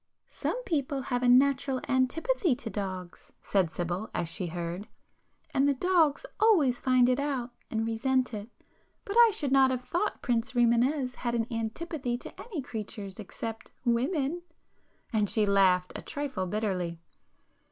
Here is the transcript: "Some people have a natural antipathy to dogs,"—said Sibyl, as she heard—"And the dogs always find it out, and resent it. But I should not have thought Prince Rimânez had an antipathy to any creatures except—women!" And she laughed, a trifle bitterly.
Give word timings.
"Some 0.25 0.63
people 0.63 0.99
have 1.03 1.21
a 1.21 1.29
natural 1.29 1.79
antipathy 1.87 2.55
to 2.55 2.71
dogs,"—said 2.71 3.69
Sibyl, 3.69 4.09
as 4.15 4.27
she 4.27 4.47
heard—"And 4.47 5.67
the 5.67 5.75
dogs 5.75 6.25
always 6.39 6.79
find 6.79 7.07
it 7.07 7.19
out, 7.19 7.51
and 7.69 7.85
resent 7.85 8.33
it. 8.33 8.49
But 9.05 9.15
I 9.15 9.29
should 9.31 9.51
not 9.51 9.69
have 9.69 9.83
thought 9.83 10.23
Prince 10.23 10.53
Rimânez 10.53 11.17
had 11.17 11.35
an 11.35 11.45
antipathy 11.51 12.17
to 12.17 12.41
any 12.41 12.63
creatures 12.63 13.19
except—women!" 13.19 14.41
And 15.13 15.29
she 15.29 15.45
laughed, 15.45 15.93
a 15.95 16.01
trifle 16.01 16.47
bitterly. 16.47 16.99